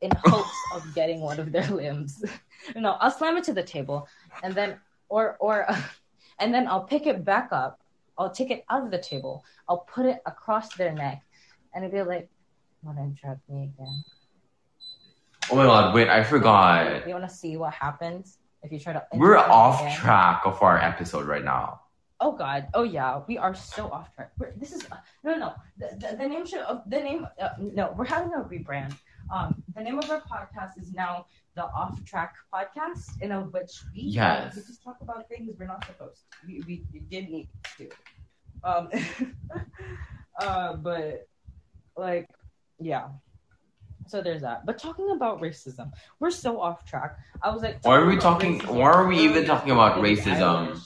[0.00, 2.24] in hopes of getting one of their limbs.
[2.76, 4.08] no, I'll slam it to the table,
[4.42, 5.66] and then or or,
[6.40, 7.80] and then I'll pick it back up.
[8.18, 9.44] I'll take it out of the table.
[9.68, 11.22] I'll put it across their neck,
[11.72, 12.28] and it'd be like,
[12.82, 14.04] "Want to interrupt me again?"
[15.50, 17.06] Oh my god, wait, I forgot.
[17.06, 19.06] You want to see what happens if you try to?
[19.12, 19.96] We're off again?
[19.96, 21.80] track of our episode right now.
[22.18, 22.68] Oh God!
[22.74, 24.32] Oh yeah, we are so off track.
[24.38, 24.88] We're, this is
[25.24, 25.38] no, no.
[25.38, 25.52] no.
[25.78, 26.60] The, the, the name should.
[26.60, 27.26] Uh, the name.
[27.40, 28.96] Uh, no, we're having a rebrand.
[29.32, 31.26] Um, the name of our podcast is now
[31.56, 34.56] the Off Track Podcast, in a which we Yes.
[34.56, 36.20] we just talk about things we're not supposed.
[36.30, 36.46] To.
[36.46, 37.48] We, we we didn't need
[37.78, 37.88] to.
[38.64, 38.88] Um,
[40.40, 41.28] uh, but
[41.96, 42.28] like,
[42.78, 43.08] yeah.
[44.08, 44.64] So there's that.
[44.64, 47.18] But talking about racism, we're so off track.
[47.42, 50.80] I was like, Why are we talking racism why are we even talking about racism?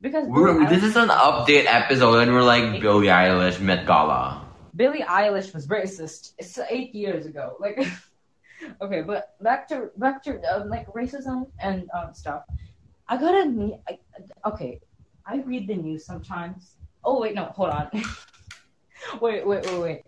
[0.00, 0.26] Because
[0.70, 4.46] this is an update episode, and we're like Billie Eilish Met Gala.
[4.74, 6.32] Billie Eilish was racist.
[6.38, 7.56] It's eight years ago.
[7.60, 7.86] Like,
[8.80, 12.44] okay, but back to back to um, like racism and um, stuff.
[13.08, 13.98] I gotta admit, I,
[14.48, 14.80] okay,
[15.26, 16.76] I read the news sometimes.
[17.04, 17.90] Oh wait, no, hold on.
[19.20, 20.02] wait, wait, wait, wait.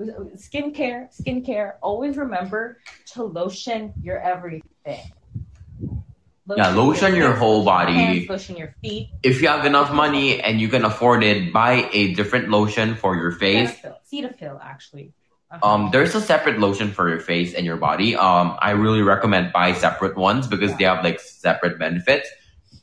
[0.00, 1.74] Skincare, skincare.
[1.82, 2.78] Always remember
[3.12, 5.12] to lotion your everything.
[6.56, 7.92] Yeah, lotion your hands, whole lotion your body.
[7.94, 9.10] hands, lotion your feet.
[9.22, 13.14] If you have enough money and you can afford it, buy a different lotion for
[13.16, 13.70] your face.
[13.70, 15.12] Cetaphil, Cetaphil actually.
[15.50, 15.68] Uh-huh.
[15.68, 18.16] Um, there's a separate lotion for your face and your body.
[18.16, 22.28] Um, I really recommend buy separate ones because they have like separate benefits.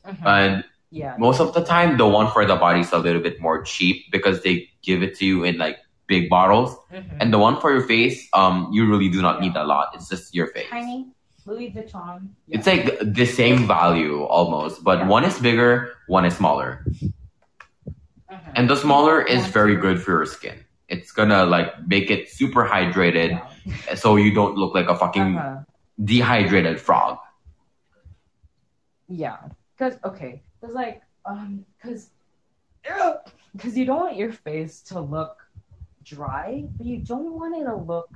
[0.06, 0.26] Mhm.
[0.26, 1.16] And yeah.
[1.18, 4.12] most of the time, the one for the body is a little bit more cheap
[4.12, 6.76] because they give it to you in like big bottles.
[6.92, 7.18] Mhm.
[7.22, 9.94] And the one for your face, um, you really do not need a lot.
[9.96, 10.68] It's just your face.
[10.70, 11.08] tiny.
[11.46, 12.30] Louis Vuitton.
[12.50, 15.08] It's like the same value almost, but Yeah.
[15.08, 15.72] one is bigger,
[16.08, 16.86] one is smaller.
[18.30, 18.52] Mhm.
[18.58, 20.58] And the smaller is very good for your skin.
[20.90, 23.96] It's gonna like make it super hydrated Yeah.
[23.96, 25.64] so you don't look like a fucking Uh-huh.
[26.04, 27.18] dehydrated frog.
[29.08, 29.38] Yeah,
[29.74, 32.12] because okay, because like um, because
[33.54, 35.39] because you don't want your face to look
[36.04, 38.10] dry, but you don't want it to look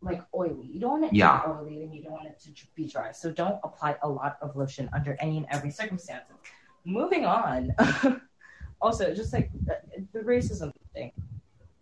[0.00, 0.66] like oily.
[0.66, 1.40] You don't want it Yeah.
[1.40, 3.12] to be oily, and you don't want it to be dry.
[3.12, 6.24] So don't apply a lot of lotion under any and every circumstance.
[6.84, 7.74] Moving on.
[8.80, 9.80] also, just like the,
[10.12, 11.12] the racism thing.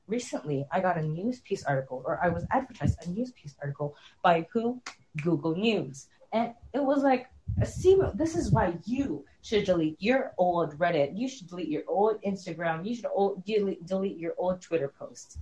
[0.06, 3.96] Recently, I got a news piece article, or I was advertised a news piece article
[4.22, 4.80] by who?
[5.22, 7.26] Google News, and it was like
[7.64, 12.20] see this is why you should delete your old reddit you should delete your old
[12.22, 15.38] instagram you should old, delete, delete your old twitter posts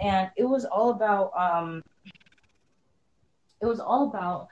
[0.00, 1.82] and it was all about um
[3.62, 4.48] it was all about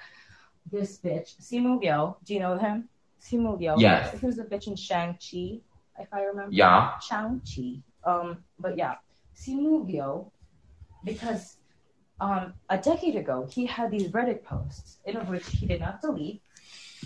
[0.70, 2.14] this bitch simu Liu.
[2.24, 2.88] do you know him
[3.20, 3.74] simu Liu.
[3.78, 4.18] Yes.
[4.20, 5.60] he was a bitch in shang-chi
[5.98, 6.98] if i remember Yeah.
[7.00, 7.82] Shang-Chi.
[8.04, 8.94] Um, but yeah,
[9.36, 10.30] Simu Liu,
[11.04, 11.56] because
[12.20, 16.00] um, a decade ago he had these Reddit posts, in of which he did not
[16.00, 16.42] delete,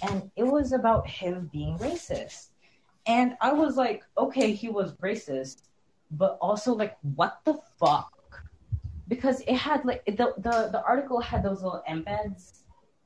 [0.02, 2.50] and it was about him being racist.
[3.06, 5.62] And I was like, okay, he was racist,
[6.10, 8.10] but also like, what the fuck?
[9.08, 12.62] Because it had like the the, the article had those little embeds.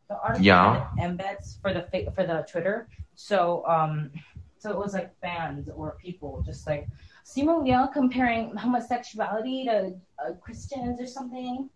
[0.08, 0.86] The article Yeah.
[0.98, 1.82] had embeds for the
[2.14, 2.88] for the Twitter.
[3.14, 4.10] So um,
[4.58, 6.88] so it was like fans or people just like
[7.24, 11.70] Simu Liu comparing homosexuality to uh, Christians or something,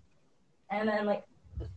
[0.71, 1.25] and then like,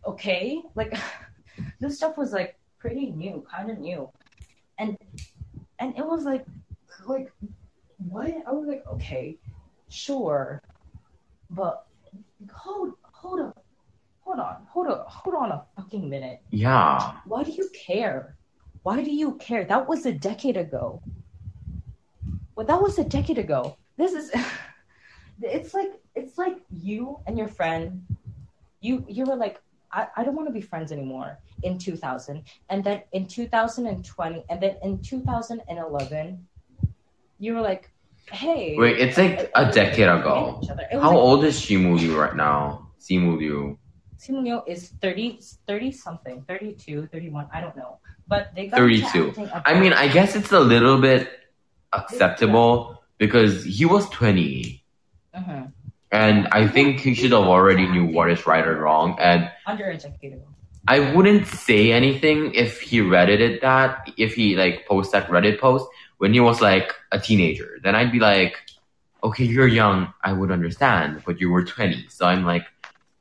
[0.06, 0.94] okay, like
[1.80, 4.10] this stuff was like pretty new, kind of new,
[4.78, 4.96] and
[5.78, 6.46] and it was like,
[7.06, 7.32] like
[8.08, 8.28] what?
[8.46, 9.36] I was like, okay,
[9.88, 10.62] sure,
[11.50, 11.86] but
[12.52, 13.64] hold hold up,
[14.20, 16.40] hold on, hold up, hold on a fucking minute.
[16.50, 17.12] Yeah.
[17.24, 18.36] Why do you care?
[18.82, 19.64] Why do you care?
[19.64, 21.02] That was a decade ago.
[22.54, 23.76] Well, that was a decade ago.
[23.96, 24.32] This is
[25.42, 28.04] it's like it's like you and your friend
[28.80, 29.60] you you were like
[29.98, 31.30] I, I don't want to be friends anymore
[31.62, 36.46] in 2000 and then in 2020 and then in 2011
[37.38, 37.90] you were like
[38.30, 40.60] hey Wait, it's like a decade ago.
[40.62, 40.86] Each other.
[40.92, 42.90] It was How like- old is Shimu Liu right now?
[43.00, 43.78] Simu Liu.
[44.18, 47.98] Simu Liu is 30, 30 something, 32, 31, I don't know.
[48.26, 49.32] But they got 32.
[49.64, 51.30] I mean, I guess it's a little bit
[51.94, 54.84] acceptable because he was 20.
[55.34, 55.72] Mhm.
[56.10, 59.16] And I think he should have already knew what is right or wrong.
[59.20, 60.44] And under a decade ago.
[60.86, 65.86] I wouldn't say anything if he reddited that, if he like post that Reddit post
[66.16, 67.78] when he was like a teenager.
[67.82, 68.56] Then I'd be like,
[69.22, 72.06] okay, you're young, I would understand, but you were 20.
[72.08, 72.64] So I'm like,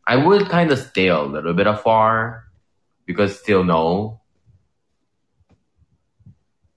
[0.06, 2.46] I would kind of stay a little bit afar
[3.06, 4.22] because still no.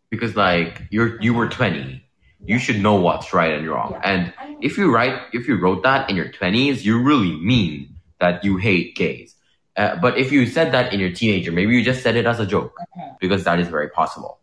[0.08, 2.02] Because like you're you were 20.
[2.46, 3.92] You should know what's right and wrong.
[3.92, 4.00] Yeah.
[4.12, 8.44] And if you write if you wrote that in your 20s you really mean that
[8.44, 9.34] you hate gays
[9.76, 12.38] uh, but if you said that in your teenager maybe you just said it as
[12.40, 13.16] a joke Mhm.
[13.20, 14.38] because that is very possible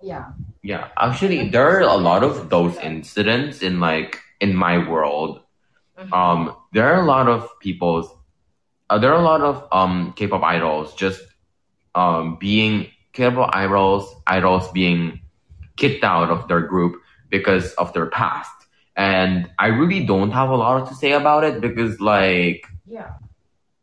[0.00, 0.32] yeah.
[0.62, 5.40] yeah actually there are a lot of those incidents in like in my world
[5.98, 6.12] Mhm.
[6.12, 8.10] um there are a lot of people's
[8.90, 11.22] uh, there are a lot of um k-pop idols just
[11.94, 15.20] um being k-pop idols idols being
[15.76, 18.52] kicked out of their group because of their past
[18.96, 23.12] and i really don't have a lot to say about it because like yeah.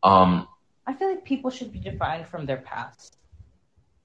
[0.02, 0.46] um
[0.86, 3.16] I feel like people should be defined from their past.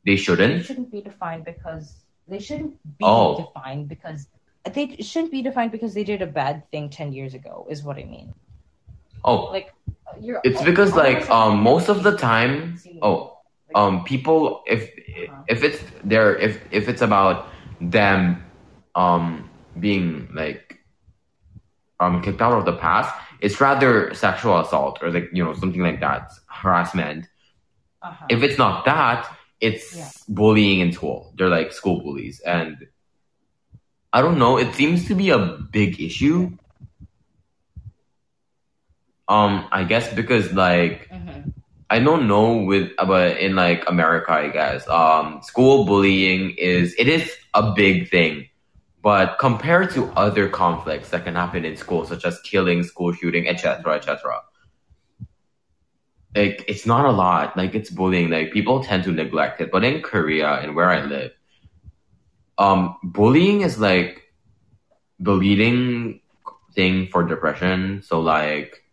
[0.06, 3.36] they shouldn't They shouldn't be defined because they shouldn't be Oh.
[3.36, 4.28] defined because
[4.74, 7.98] they shouldn't be defined because they did a bad thing 10 years ago is what
[7.98, 8.34] I mean.
[9.24, 9.74] oh Like
[10.20, 13.38] you're it's because like um most of the time oh
[13.76, 14.84] um people if
[15.30, 15.44] Uh-huh.
[15.48, 17.48] if it's there if if it's about
[17.92, 18.44] them
[18.96, 20.80] um being like
[22.00, 25.82] um kicked out of the past it's rather sexual assault or like you know something
[25.82, 27.28] like that harassment
[28.02, 28.26] uh-huh.
[28.30, 29.28] if it's not that
[29.62, 30.10] it's Yeah.
[30.28, 32.88] bullying in school they're like school bullies and
[34.14, 35.40] i don't know it seems to be a
[35.72, 36.52] big issue
[39.28, 41.54] um i guess because like Mhm.
[41.88, 47.08] I don't know with but in like America, I guess um, school bullying is it
[47.08, 48.50] is a big thing,
[49.02, 53.48] but compared to other conflicts that can happen in school, such as killing, school shooting,
[53.48, 54.42] etc., etc.,
[56.36, 57.56] like it's not a lot.
[57.56, 58.30] Like it's bullying.
[58.30, 61.32] Like people tend to neglect it, but in Korea and where I live,
[62.58, 64.22] um, bullying is like
[65.20, 66.20] the leading
[66.74, 68.02] thing for depression.
[68.04, 68.84] So like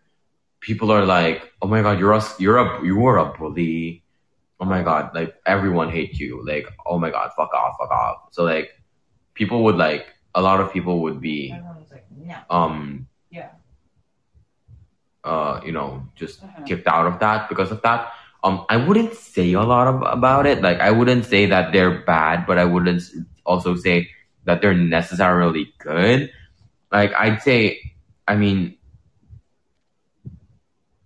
[0.61, 4.02] people are like, oh my god, you're a you're a you were a bully.
[4.63, 6.39] Oh my god, like everyone hates you.
[6.47, 8.17] Like oh my god, fuck off, fuck off.
[8.31, 8.71] So like
[9.35, 12.37] people would like a lot of people would be Everyone's like, no.
[12.49, 13.51] um Yeah.
[15.25, 16.63] uh you know just Uh-huh.
[16.67, 18.13] kicked out of that because of that.
[18.45, 20.63] Um, I wouldn't say a lot of, about it.
[20.63, 23.03] Like I wouldn't say that they're bad, but I wouldn't
[23.47, 24.11] also say
[24.47, 26.31] that they're necessarily good.
[26.91, 27.79] Like I'd say,
[28.27, 28.77] I mean,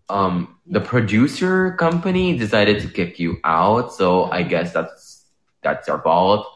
[0.09, 5.27] um, the producer company decided to kick you out, so I guess that's
[5.63, 6.47] that's their fault.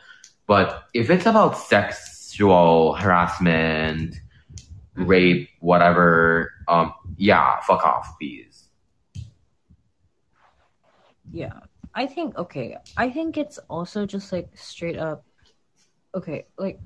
[0.47, 4.17] But if it's about sexual harassment,
[4.95, 8.69] rape, whatever, um, yeah, fuck off, please.
[11.33, 11.61] Yeah.
[11.95, 12.77] I think okay.
[12.97, 15.25] I think it's also just like straight up
[16.15, 16.81] okay, like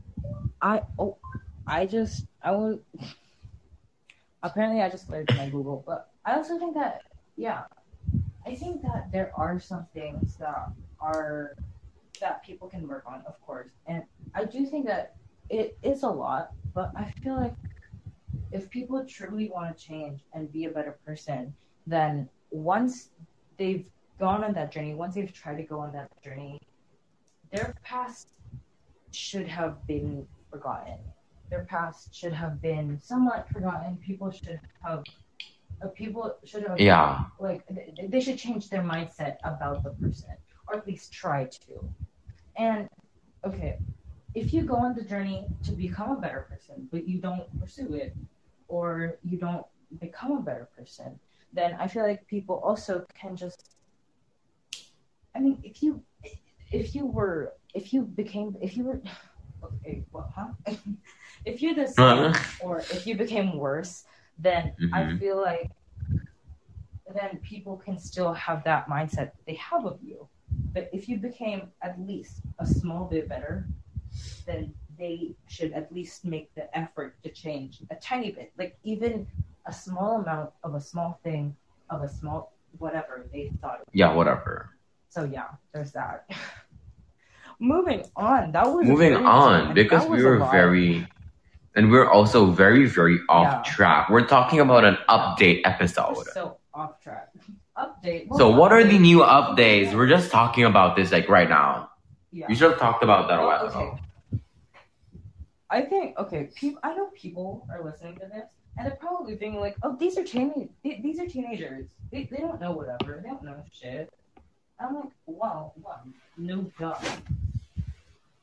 [0.61, 1.19] I oh
[1.67, 2.81] I just I will
[4.43, 7.03] apparently I just learned my Google, but I also think that
[7.37, 7.65] yeah.
[8.47, 11.57] I think that there are some things that are
[12.21, 13.71] that people can work on, of course.
[13.87, 14.03] And
[14.35, 15.17] I do think that
[15.49, 17.55] it is a lot, but I feel like
[18.53, 21.55] if people truly want to change and be a better person,
[21.87, 23.11] then once
[23.59, 26.61] they've gone on that journey, once they've tried to go on that journey,
[27.53, 28.29] their past
[29.13, 30.99] should have been forgotten.
[31.51, 33.97] Their past should have been somewhat forgotten.
[33.99, 35.05] People should have,
[35.89, 37.63] people should have, Yeah, like,
[38.09, 40.31] they should change their mindset about the person,
[40.69, 41.95] or at least try to.
[42.57, 42.89] And,
[43.45, 43.79] okay,
[44.35, 47.95] if you go on the journey to become a better person, but you don't pursue
[47.95, 48.15] it,
[48.69, 49.67] or you don't
[50.01, 51.19] become a better person,
[51.53, 53.77] then I feel like people also can just
[55.35, 56.03] I mean, if you
[56.71, 59.01] if you were if you became if you were
[59.65, 60.49] okay, what huh?
[61.45, 64.05] if you're the same or if you became worse,
[64.39, 65.19] then I Mhm.
[65.19, 65.71] feel like
[67.15, 70.29] then people can still have that mindset they have of you.
[70.73, 73.67] But if you became at least a small bit better,
[74.47, 79.27] then they should at least make the effort to change a tiny bit, like even
[79.67, 81.57] a small amount of a small thing
[81.91, 84.71] of a small whatever they thought yeah, whatever.
[85.09, 86.29] so yeah, there's that.
[87.61, 88.53] Moving on.
[88.53, 91.07] That was Moving on, because we were very,
[91.75, 93.73] and we're also very, very off Yeah.
[93.73, 94.09] track.
[94.11, 96.27] We're talking about an update We're episode.
[96.33, 97.31] so off track.
[97.77, 98.29] Update.
[98.37, 99.95] So, Well, what are the new updates?
[99.95, 101.91] We're just talking about this like right now.
[102.31, 102.47] Yeah.
[102.49, 103.79] You should have talked about that a while okay.
[103.79, 103.99] ago.
[105.71, 106.51] I think okay.
[106.55, 110.17] People, I know people are listening to this, and they're probably thinking like, "Oh, these
[110.19, 111.89] are teen- these are teenagers.
[112.13, 113.21] They, they don't know whatever.
[113.23, 114.13] They don't know shit."
[114.79, 116.01] I'm like, "Wow, wow,
[116.37, 116.95] no dumb."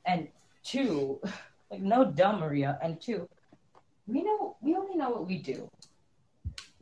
[0.05, 0.27] And
[0.63, 1.21] two,
[1.71, 2.77] like no dumb, Maria.
[2.83, 3.27] And two,
[4.05, 5.67] we know we only know what we do.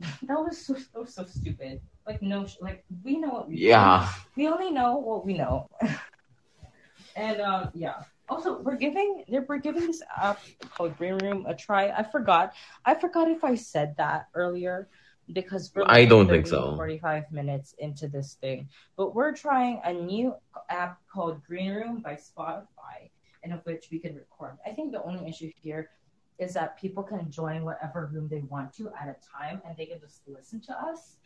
[0.00, 1.80] that was so was so stupid.
[2.06, 5.34] Like no, sh- like we know what we do Yeah, we only know what we
[5.34, 5.66] know.
[7.16, 8.02] and um, yeah.
[8.28, 10.40] Also, we're giving they're we're giving this app
[10.76, 11.90] called Green Room a try.
[11.90, 12.54] I forgot.
[12.84, 14.88] I forgot if I said that earlier
[15.32, 16.74] because we're I don't think so.
[16.76, 20.34] 45 minutes into this thing, but we're trying a new
[20.68, 23.10] app called Green Room by Spotify,
[23.42, 24.58] in of which we can record.
[24.66, 25.90] I think the only issue here
[26.38, 29.86] is that people can join whatever room they want to at a time, and they
[29.86, 31.16] can just listen to us.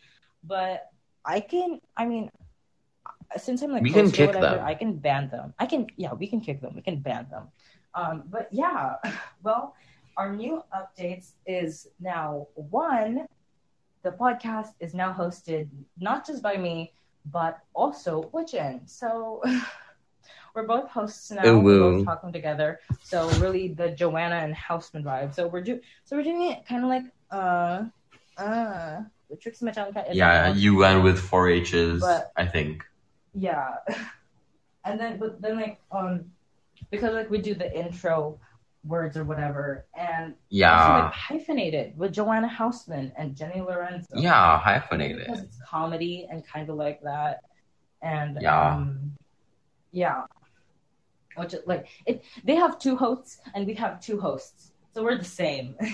[0.43, 0.91] But
[1.25, 2.31] I can, I mean,
[3.37, 4.65] since I'm like We can kick whatever, them.
[4.65, 5.55] I can ban them.
[5.59, 6.75] I can, yeah, we can kick them.
[6.75, 7.49] We can ban them.
[7.95, 8.97] Um, but yeah,
[9.43, 9.75] well,
[10.17, 13.27] our new updates is now one.
[14.03, 16.93] The podcast is now hosted not just by me,
[17.27, 18.87] but also Wichin.
[18.87, 19.43] So
[20.55, 21.45] we're both hosts now.
[21.47, 22.81] Ooh, we're both talking together.
[23.03, 25.35] So really, the Joanna and Hausmann vibe.
[25.35, 27.85] So we're do so we're doing it kind of like uh
[28.37, 29.01] uh
[29.31, 30.07] the Trixie Metallica.
[30.13, 30.53] yeah.
[30.55, 32.85] you went with four H's, But- I think.
[33.35, 33.77] yeah
[34.85, 36.27] and then but then like um
[36.91, 38.39] because like we do the intro
[38.85, 44.83] words or whatever and Yeah, like hyphenated with joanna hausmann and jenny lorenzo yeah, because
[44.83, 45.27] hyphenated.
[45.31, 47.41] it's comedy and kind of like that
[48.03, 48.75] and Yeah.
[48.75, 49.13] um
[49.91, 50.25] yeah
[51.37, 55.19] which is, like it they have two hosts and we have two hosts so we're
[55.19, 55.77] the same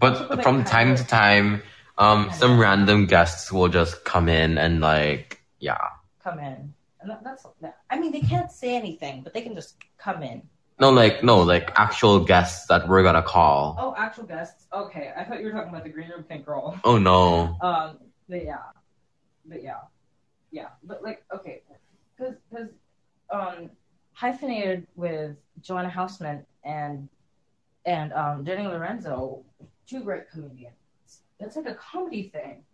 [0.00, 1.62] But from time to time,
[1.98, 5.78] um, some random guests will just come in and like, yeah.
[6.22, 7.78] come in and that, that's that.
[7.90, 10.42] i mean they can't say anything but they can just come in
[10.80, 13.76] No, like no, like actual guests that we're gonna call.
[13.78, 14.66] Oh, actual guests.
[14.72, 16.74] Okay, I thought you were talking about the green room pink girl.
[16.82, 17.56] Oh no.
[17.68, 17.98] Um,
[18.28, 18.58] but yeah,
[19.46, 19.82] but yeah,
[20.50, 20.70] yeah.
[20.82, 21.62] But like, okay,
[22.16, 22.70] because because
[23.30, 23.70] um,
[24.14, 27.08] hyphenated with Joanna Hausmann and
[27.86, 29.44] and um Jenny Lorenzo,
[29.86, 30.74] two great comedians.
[31.40, 32.64] It's like a comedy thing.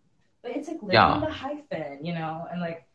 [0.43, 1.19] but it's like living Yeah.
[1.19, 2.85] the hyphen, you know, and like,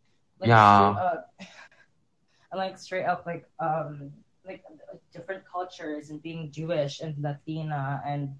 [0.41, 0.95] like Yeah.
[0.95, 1.33] straight up,
[2.51, 4.13] and like straight up, like um,
[4.47, 4.65] like
[5.13, 8.35] different cultures and being Jewish and Latina and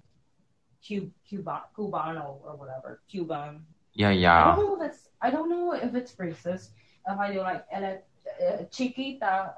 [0.87, 3.65] Cu- Cuba, Cubano or whatever, Cuban.
[3.93, 4.51] Yeah, yeah.
[4.51, 6.69] I don't know if it's I don't know if it's racist
[7.07, 9.53] if I do like uh, chiquita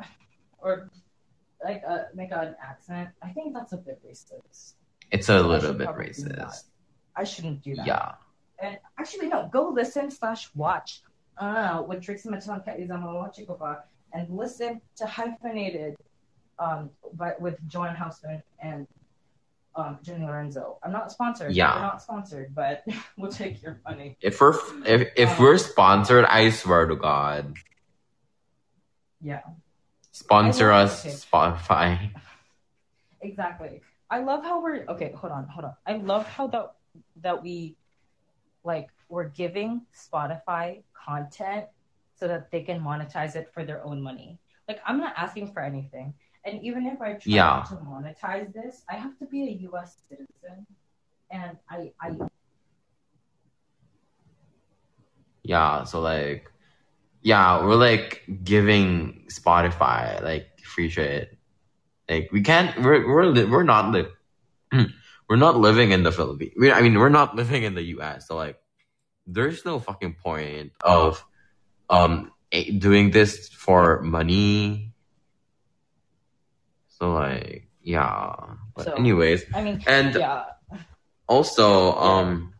[0.61, 0.89] or
[1.63, 3.09] like uh, make an accent.
[3.21, 4.73] I think that's a bit racist.
[5.11, 6.37] It's a little bit probably do that.
[6.39, 6.63] racist.
[7.15, 7.85] I shouldn't do that.
[7.85, 8.11] Yeah.
[8.61, 9.49] And actually, no.
[9.51, 11.01] Go listen slash watch.
[11.37, 15.95] Uh, with Trixie Mattel and Katya Zamolodchikova and listen to hyphenated,
[16.59, 18.85] um, but with Joanne Hausmann and
[19.75, 20.79] um Jenny Lorenzo.
[20.83, 21.53] I'm not sponsored.
[21.53, 21.75] Yeah.
[21.75, 22.83] We're not sponsored, but
[23.17, 24.17] we'll take your money.
[24.21, 24.53] If we're
[24.85, 27.55] if if we're sponsored, I swear to God,
[29.21, 29.41] Yeah.
[30.11, 31.05] Sponsor us.
[31.05, 32.11] Spotify.
[33.21, 33.81] Exactly.
[34.09, 35.11] I love how we're okay.
[35.11, 35.75] Hold on, hold on.
[35.85, 36.71] I love how that
[37.21, 37.75] that we
[38.63, 41.65] like we're giving Spotify content
[42.15, 44.39] so that they can monetize it for their own money.
[44.69, 46.13] Like I'm not asking for anything,
[46.45, 47.65] and even if I try Yeah.
[47.67, 49.97] to monetize this, I have to be a U.S.
[50.07, 50.65] citizen,
[51.29, 52.11] and I I
[55.43, 56.51] Yeah, so like,
[57.21, 61.37] yeah, we're like giving Spotify like free shit.
[62.09, 62.75] Like we can't.
[62.81, 64.07] We're we're li- we're not li-
[65.29, 66.53] we're not living in the Philippines.
[66.57, 68.27] We, I mean, we're not living in the U.S.
[68.27, 68.57] So like,
[69.27, 71.23] there's no fucking point of
[71.89, 72.31] um
[72.79, 74.93] doing this for money.
[76.87, 78.35] So like, yeah.
[78.75, 80.45] But So- anyways, I mean and yeah.
[81.27, 82.53] also um.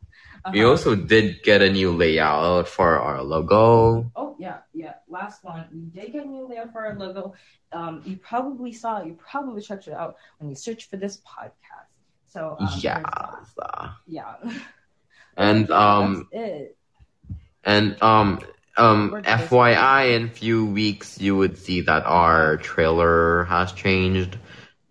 [0.52, 0.70] We uh-huh.
[0.70, 4.12] also did get a new layout for our logo.
[4.16, 4.94] Oh yeah, yeah.
[5.08, 5.68] Last one.
[5.72, 7.34] We did get a new layout for our logo.
[7.72, 9.02] Um, you probably saw.
[9.02, 11.90] it, You probably checked it out when you search for this podcast.
[12.28, 13.04] So um, yeah.
[14.08, 14.36] yeah.
[15.38, 16.78] And um that's it.
[17.64, 18.42] and um
[18.76, 24.38] um We're FYI in a few weeks you would see that our trailer has changed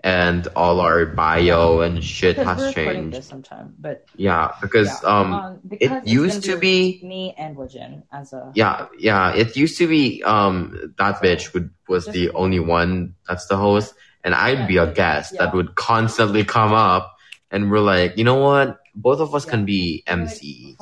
[0.05, 3.17] and all our bio and shit Because has changed.
[3.17, 8.03] this sometime, but Yeah, because yeah, um because it's used to be- me and Wajin
[8.13, 12.31] as a yeah, yeah, it used to be um that bitch would was Just- the
[12.31, 15.47] only one that's the host and I'd be a guest yeah.
[15.47, 17.17] that would constantly come up
[17.51, 18.79] and we're like, you know what?
[18.95, 19.51] Both of us Yeah.
[19.51, 20.29] can be We're like,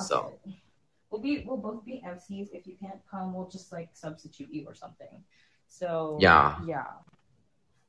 [0.03, 0.53] So it.
[1.11, 2.49] We'll be we'll both be MCs.
[2.53, 5.25] If you can't come, we'll just like substitute you or something.
[5.69, 6.57] So Yeah.
[6.67, 6.85] yeah.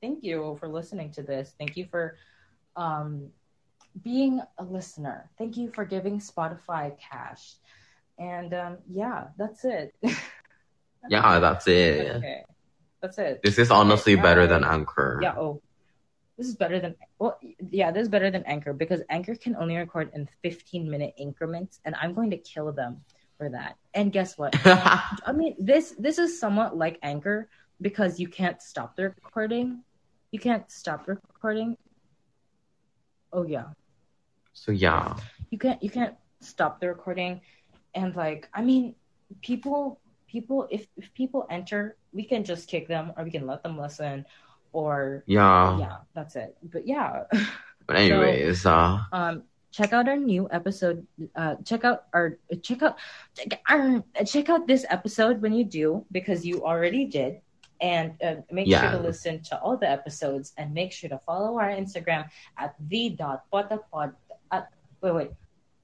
[0.01, 1.53] Thank you for listening to this.
[1.57, 2.17] Thank you for
[2.75, 3.29] um
[4.03, 5.29] being a listener.
[5.37, 7.55] Thank you for giving Spotify cash.
[8.19, 9.95] And um yeah, that's it.
[11.09, 12.15] yeah, that's it.
[12.17, 12.43] okay.
[13.01, 13.41] That's it.
[13.43, 14.63] This is honestly Okay, better than.
[14.63, 15.19] Anchor.
[15.21, 15.61] Yeah, oh.
[16.37, 17.39] This is better than well
[17.71, 21.79] yeah, this is better than Anchor because Anchor can only record in 15 minute increments
[21.83, 23.01] and I'm going to kill them
[23.37, 23.77] for that.
[23.95, 24.53] And guess what?
[24.65, 27.49] I mean, this this is somewhat like Anchor
[27.81, 29.83] because you can't stop the recording.
[30.31, 31.77] You can't stop recording.
[33.31, 33.75] Oh yeah,
[34.53, 35.15] so yeah.
[35.51, 37.41] you can't you can't stop the recording,
[37.93, 38.95] and like I mean,
[39.41, 43.63] people people if if people enter, we can just kick them or we can let
[43.63, 44.25] them listen,
[44.71, 45.77] or Yeah.
[45.79, 46.57] yeah, that's it.
[46.63, 47.23] But yeah,
[47.87, 51.05] But anyways, uh um check out our new episode
[51.35, 52.97] uh check out our check out
[53.35, 57.41] check, uh, check out this episode when you do because you already did
[57.81, 58.79] and uh, make Yeah.
[58.79, 62.75] sure to listen to all the episodes and make sure to follow our instagram at
[62.79, 64.13] the dot potapod
[64.51, 64.69] at
[65.01, 65.31] wait wait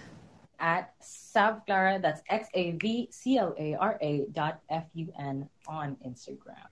[0.59, 0.88] at
[1.35, 5.97] Savclara, that's X A V C L A R A dot F U N on
[6.05, 6.69] Instagram.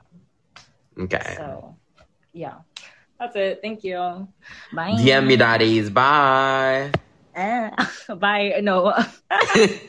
[1.00, 1.36] Okay.
[1.38, 1.76] So,
[2.34, 2.56] yeah,
[3.20, 3.60] that's it.
[3.62, 4.28] Thank you.
[4.74, 4.94] Bye.
[4.98, 5.90] DM me daddies.
[5.90, 6.92] Bye.
[7.36, 7.70] Eh,
[8.16, 8.60] bye.
[8.62, 8.94] No.